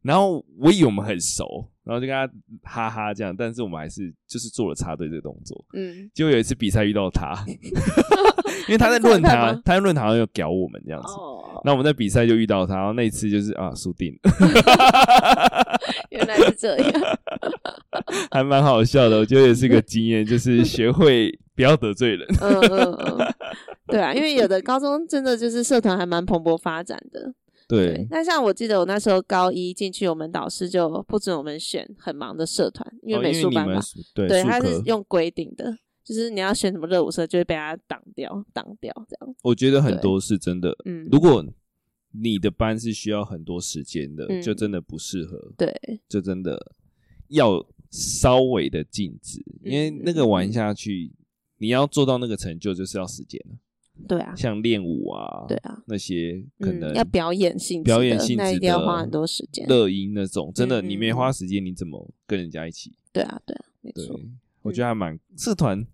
[0.03, 2.29] 然后我以为我们很熟，然后就跟他
[2.71, 7.43] 哈哈这样，但是我们还是就是做了插队这个动作，嗯，结果有一次比赛遇到他，
[8.69, 14.31] 因为他在论坛，他在论坛上有屌我们这样子，哦，那我们在比赛就遇到他，然后那一次就是啊输定了，
[16.13, 16.93] 原来是这样，
[18.31, 21.39] 还蛮好笑的，我觉得也是个经验，就是学会。
[21.63, 22.27] 不要得罪人。
[22.41, 23.35] 嗯嗯嗯，
[23.87, 27.33] 对啊，因为有的高中真的就是社团还蛮蓬勃发展的。
[27.69, 28.05] 对。
[28.11, 33.81] 那像我记得我那时候高一进去，我们导师就不准我们选很忙的社团，因为美术班嘛。
[34.13, 34.27] 对。
[34.27, 35.73] 对，他是用规定的，
[36.05, 39.35] 就是你要选什么热舞社，就会被他挡掉，挡掉这样。
[39.43, 40.77] 我觉得很多是真的。
[40.85, 41.09] 嗯。
[41.13, 41.45] 如果
[42.11, 45.53] 你的班是需要很多时间的，就真的不适合。
[45.57, 45.73] 对。
[46.09, 46.61] 就真的
[47.29, 51.13] 要稍微的禁止，因为那个玩下去。
[51.63, 53.57] 你要做到那个成就，就是要时间了。
[54.09, 59.65] 对啊，像练舞啊，对啊，那些可能、嗯、要表演性质，表演性质那一定要花很多时间。
[59.69, 62.93] 乐音那种，真的，你没花时间，你怎么跟人家一起？
[63.13, 64.19] 对啊，对啊，没错。
[64.63, 65.87] 我觉得还蛮社团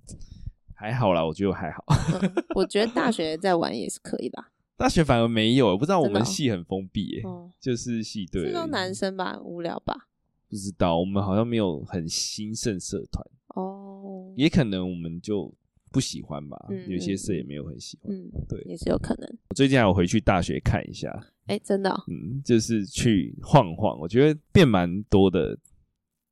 [0.73, 1.85] 还好啦，我觉得还好。
[2.23, 4.53] 嗯、我觉得大学在玩也是可以吧。
[4.79, 10.09] 大学反而没有，不知道我们系很封闭诶，哦、就是系对，是说男生吧，无聊吧？
[10.49, 15.53] 不知道，我们好像没有很兴盛社团哦，也可能我们就。
[15.91, 16.57] 不喜欢吧？
[16.71, 18.15] 嗯、有些事也没有很喜欢。
[18.15, 19.29] 嗯，对，也是有可能。
[19.49, 21.09] 我最近还有回去大学看一下。
[21.47, 22.05] 哎、欸，真的、哦？
[22.09, 25.59] 嗯，就是去晃晃，我觉得变蛮多的，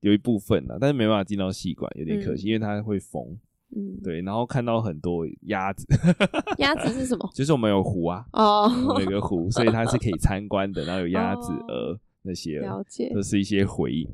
[0.00, 3.38] 有一部分啦，但是没办法进到戏馆，有点可惜，嗯、因为它会封。
[3.74, 4.20] 嗯，对。
[4.20, 5.86] 然后看到很多鸭子。
[6.58, 7.28] 鸭子是什么？
[7.34, 10.84] 就是我们有湖啊，哦，有个湖， 所以它是可以参观的。
[10.84, 14.06] 然后有鸭子、鹅、哦、那些，了解，都是一些回忆。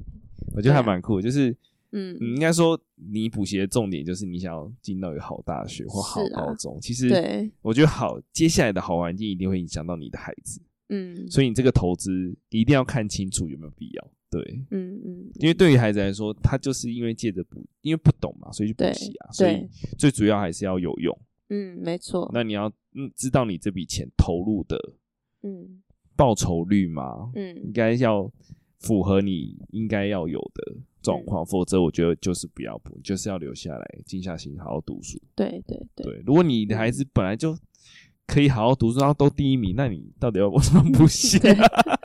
[0.55, 1.57] 我觉得还蛮酷的，就是。
[1.93, 6.79] 嗯，应该说你补习的重点就是你想要进到一个好大学或好高中。
[6.81, 10.61] 其实，我觉得好，接下来的好环境一定会影响到你的孩子。
[10.89, 14.11] 嗯，所以你这个投资一定要看清楚有没有必要。
[14.31, 19.31] 对，嗯嗯，因为对于孩子来说，他就是因为借着补，因为不懂嘛，所以去补习啊。
[19.31, 21.19] 所以最主要还是要有用。
[21.51, 22.31] 嗯，没错。
[22.33, 24.79] 那你要嗯知道你这笔钱投入的
[25.43, 25.83] 嗯
[26.17, 27.31] 报酬率吗？
[27.35, 28.31] 嗯，应该要
[28.83, 30.77] 符合你应该要有的。
[31.03, 35.21] 状况，否则我觉得就是不要补，就是要留下来，静下心好好读书。
[35.35, 37.59] 对对对，对，如果你的孩子本来就
[38.25, 41.41] 可以好好读书，然后都第一名，那你到底要为什么补习？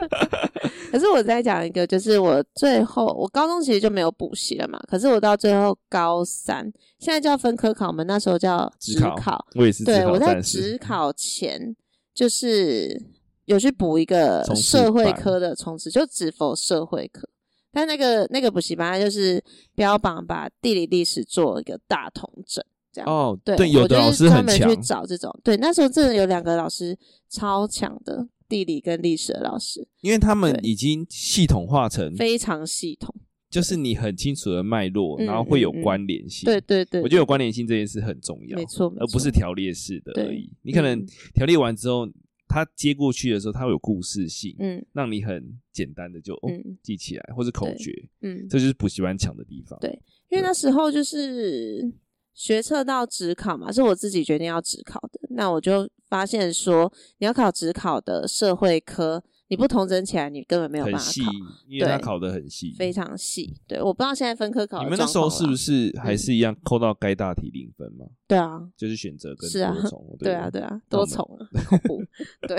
[0.89, 4.79] 可是我再讲一个，就是我最后我高中其实就没有补习了嘛。
[4.87, 6.63] 可是我到最后高三，
[6.97, 9.15] 现在叫分科考，我们那时候叫职考。
[9.15, 11.75] 考我也是，对，我在职考前
[12.15, 12.99] 就是
[13.47, 17.27] 有去补一个社会科的冲刺，就只否社会科。
[17.71, 23.39] 但那个那个补习班，它就是标榜把地理历史做一个大统整，这样哦。
[23.45, 25.31] 对，对有的老师很强，去找这种。
[25.43, 26.97] 对，那时候真的有两个老师
[27.29, 33.13] 超强的地理跟历史的老师，因为他们已经系统化成非常系统，
[33.49, 36.45] 就是你很清楚的脉络，然后会有关联性。
[36.45, 40.51] 对对对，我觉得有关联性这件事很重要，没错，而不是条列式的而已。
[40.63, 42.09] 你可能条列完之后。
[42.47, 46.49] 他接过去的时候，他会有故事性，嗯，让你很简单的就哦
[46.81, 49.77] 记起来，或者口诀，嗯，这就是补习班强的地方。
[49.79, 51.91] 对，因为那时候就是
[52.33, 55.19] 学测到职考嘛，是我自己决定要职考的。
[55.31, 59.23] 那我就发现说，你要考职考的社会科。
[59.49, 61.05] 你不同整起来，你根本没有办法考。
[61.05, 61.21] 很细，
[61.67, 63.53] 因为他考的很细，非常细。
[63.67, 64.83] 对，我不知道现在分科考。
[64.83, 68.05] 你们那时候是不是还是一样扣到该大题零分吗？
[68.27, 70.17] 对啊，就是选择跟多重。
[70.19, 72.03] 对啊，对啊，多重啊，恐怖。
[72.47, 72.57] 对，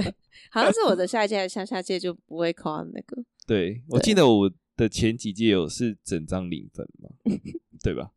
[0.51, 3.23] 好像是我的下一届下下届就不会扣到那个。
[3.47, 7.11] 对，我记得我的前几届有是整张零分嘛，
[7.83, 8.11] 对吧？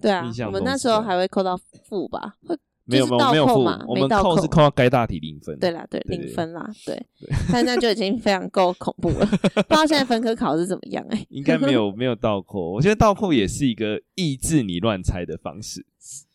[0.00, 2.36] 对啊，我们那时候还会扣到负吧？
[2.46, 2.58] 会。
[2.86, 5.58] 没有没有没有负，我们扣是扣到该大题零分。
[5.58, 7.06] 对啦，对零分啦，对。
[7.52, 11.26] 但那就已经非常够恐怖了，不知道现在分科考是怎么样哎？
[11.30, 15.84] 应该没有没有倒扣，我觉得倒扣也是一个抑制你乱猜的方式。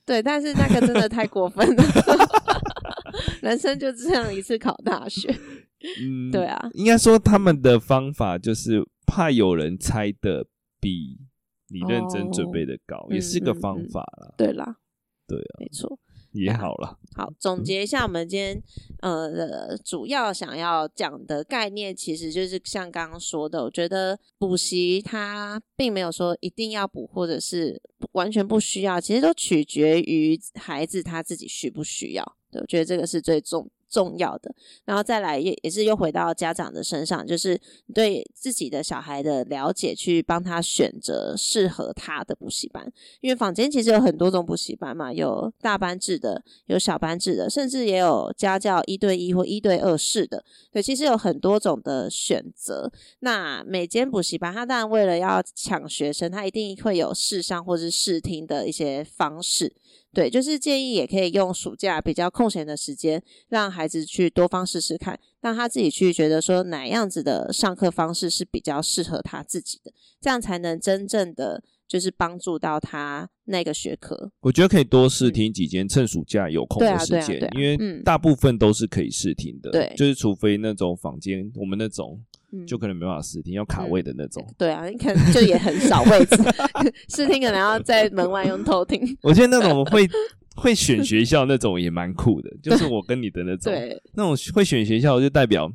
[0.06, 1.84] 对，但是那个真的太过分了，
[3.42, 5.34] 人生就这样一次考大学。
[6.02, 10.46] 嗯，对啊，应该说他们的方法就是怕有人猜的
[10.80, 11.18] 比
[11.70, 14.34] 你认真准备的高，也是个方法啦。
[14.38, 14.76] 对啦，
[15.28, 15.98] 对啊，没错。
[16.34, 16.98] 也好了。
[17.16, 18.64] 好，总结一下，我们今天
[19.02, 27.82] 呃主要想要讲的概念，其实就是像刚刚说的，我觉得补习它并没有说一定要补，或者是
[28.14, 32.38] 完全不需要，其实都取决于孩子他自己需不需要。
[32.50, 34.56] 对，我觉得这个是最重重要的。
[34.86, 37.60] 然后再来也也是又回到家长的身上，就是
[37.94, 42.92] 对自己的小孩的了解，去帮他选择适合他的补习班。
[43.20, 50.44] 因为坊间其实有很多种补习班嘛，有大班制的，有小班制的，甚至也有家教一对一或一对二式的。
[50.72, 52.90] 对，其实有很多种的选择。
[53.20, 59.74] 那每间补习班，他当然为了要抢学生，他一定会有试上或是试听的一些方式。
[60.14, 74.32] 对，就是建议也可以用暑假比较空闲的时间，让孩子去多方试试看，让他自己去觉得说哪样子的上课方式是比较适合他自己的，这样才能真正的就是帮助到他那个学科。
[74.42, 79.72] 我觉得可以多试听几间，嗯、趁暑假有空的时间，啊啊啊、因为大部分都是可以试听的。
[79.72, 82.22] 对、嗯，就是除非那种房间我们那种。
[82.68, 84.44] 就可能没办法试听，要卡位的那种。
[84.48, 86.36] 嗯、对啊，你可能就也很少位置，
[87.08, 89.02] 试听可能要在门外用偷听。
[89.24, 90.08] 我觉得那种会
[90.56, 95.72] 会选学校那种也蛮酷的，就 是我跟你的那种，对那种会选学校就代表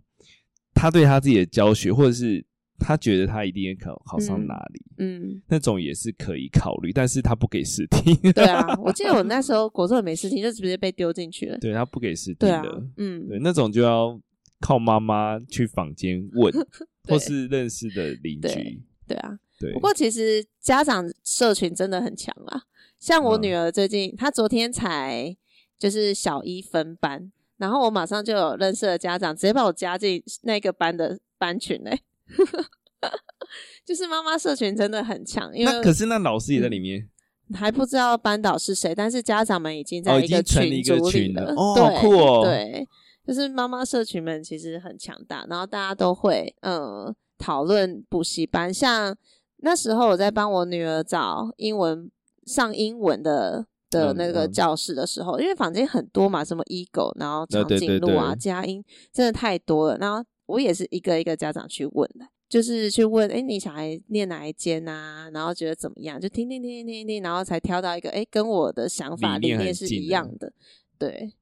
[0.74, 2.44] 他对他自己的教学，或者是
[2.78, 8.14] 他觉得他一定考考上哪里，嗯，那种也是可以考虑，但是他不给试听。
[8.32, 11.56] 对啊，我记得我那时候国中也没试听，就直接被丢进去了。
[11.58, 14.20] 对，他不给试听的，啊、嗯，对，那种就要。
[14.60, 16.52] 靠妈妈去房间问，
[17.08, 18.82] 或是认识的邻居对。
[19.08, 19.72] 对啊，对。
[19.72, 22.62] 不过其实家长社群真的很强啊。
[22.98, 25.36] 像我女儿最近，嗯、她昨天才
[25.78, 32.00] 就是小一分班，然后我马上就有认识的家长，直接把我加进那个班的班群嘞。
[33.84, 37.08] 就是妈妈社群真的很强，因为那可是那老师也在里面，
[37.48, 41.54] 嗯、还不知道班导是谁，但是家长们已经在一个群组里了。
[41.54, 42.88] 哦，对好酷哦，对。
[43.26, 48.72] 就是妈妈社群们其实很强大，然后大家都会嗯讨论补习班。
[48.72, 49.16] 像
[49.58, 52.08] 那时候我在帮我女儿找英文
[52.44, 59.98] 上英文的的那个教室的时候，嗯嗯、因为房间很多嘛，什么 Eagle，然后长颈鹿啊、佳音，真的太多了。
[59.98, 65.28] 然后我也是一个一个家长去问的，就是去问，哎，你小孩念哪一间啊？
[65.34, 66.20] 然后觉得怎么样？
[66.20, 70.52] 就听听听听听，然后才挑到一个，哎，跟我的想法理念是一样的，
[70.96, 71.32] 对。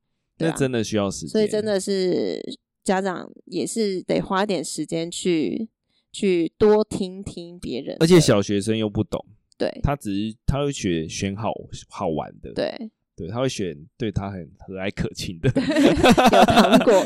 [0.45, 2.41] 那真的需要时间，所以真的是
[2.83, 5.69] 家长也是得花点时间去
[6.13, 9.25] 去多听听别人，而且小学生又不懂，
[9.59, 11.53] 对，他只是他会选选好
[11.89, 15.49] 好玩的，对对，他会选对他很和蔼可亲的，
[16.33, 17.05] 有糖果，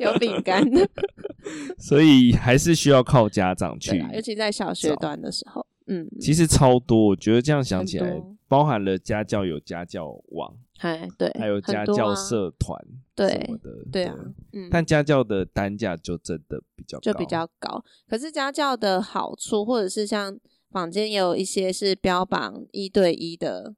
[0.00, 0.88] 有饼干的，
[1.78, 10.56] 所以还是需要靠家长去，尤其在小学段的时候，嗯，其实超多，我觉得这样想起来，包含了家教有家教网。
[10.80, 12.78] 哎，对，还有家教社团
[13.16, 14.16] 什么的，对，啊，
[14.52, 17.82] 嗯，但家教的单价就真的比较高，就比较高。
[18.08, 20.38] 可是家教的好处，或者是像
[20.70, 23.76] 坊间也有一些是标榜一对一的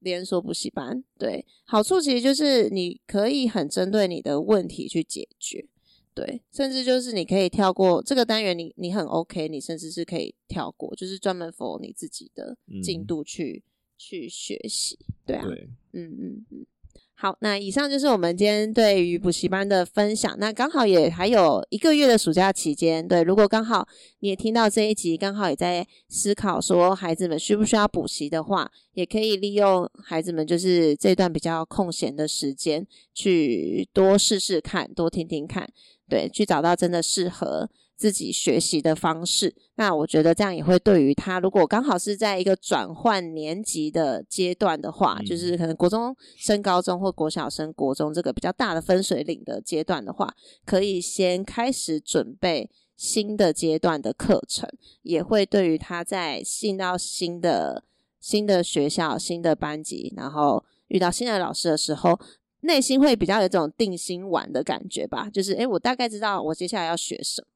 [0.00, 5.68] 连锁补习班，对，好处其实就是你可以很针对你的问题去解决，
[6.12, 13.62] 对，甚至就是你可以跳过这个单元你，你你很 OK，你甚至是可以跳过，就是专门 for 你自己的进度去。
[13.64, 16.66] 嗯去学习，对啊，对，嗯嗯嗯，
[17.14, 20.36] 好，那以上就是我们今天对于补习班的分享。
[20.38, 23.88] 那刚好也还有一个月的暑假期间，对，如果刚好
[24.20, 35.66] 你也听到这一集，刚好也在思考说孩子们需不需要补习的话，也可以利用孩子们就是这段比较空闲的时间，去多试试看，多听听看，
[36.08, 37.70] 对，去找到真的适合。
[37.96, 50.34] 自己学习的方式，那我觉得这样也会对于他，如果刚好是在一个转换年级的阶段的话，嗯、就是可能国中升高中或国小升国中这个比较大的分水岭的阶段的话，
[50.66, 54.68] 可以先开始准备新的阶段的课程，
[55.00, 57.82] 也会对于他在进到新的
[58.20, 62.20] 新的学校、新的班级，然后遇到新的老师的时候，
[62.60, 67.48] 内心会比较有这种定心丸的感觉吧，就是诶，我大概知道我接下来要学什么。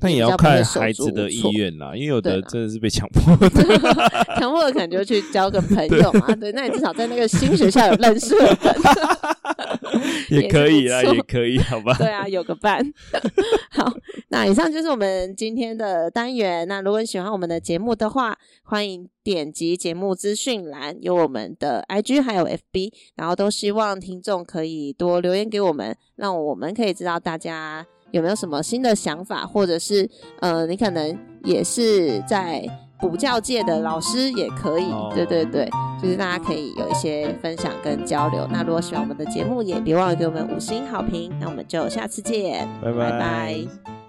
[0.00, 3.48] 但也要看孩子的意愿啦，因为有的真的是被强迫的，
[4.38, 6.34] 强迫的可能就去交个朋友嘛。
[6.36, 8.58] 对，那你至少在那个新学校有认识的人，
[10.42, 11.94] 也可以啦，也可以，好吧？
[11.98, 12.84] 对啊，有个伴。
[13.70, 13.92] 好，
[14.28, 16.66] 那以上就是我们今天的单元。
[16.68, 27.86] 那如果你喜欢我们的节目的话，欢迎点击节目资讯栏，有我们的 IG 还有 FB，然后都希望听众可以多留言给我们，让我们可以知道大家。
[28.10, 30.08] 有没有什么新的想法，或者是
[30.40, 32.64] 呃，你可能也是在
[33.00, 35.70] 补教界的老师也可以，哦、对对对，
[36.02, 38.46] 就是大家可以有一些分享跟交流。
[38.50, 41.32] 那如果喜欢我们的节目，也别忘了给我们五星好评。
[41.38, 43.10] 那我们就下次见，拜拜。
[43.10, 44.07] 拜拜。